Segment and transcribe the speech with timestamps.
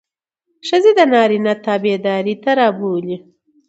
[0.67, 3.17] ښځې د نارينه تابعدارۍ ته رابولي.